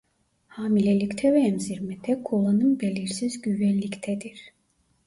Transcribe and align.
Hamilelikte 0.47 1.33
ve 1.33 1.39
emzirmede 1.39 2.23
kullanım 2.23 2.79
belirsiz 2.79 3.41
güvenliktedir. 3.41 4.53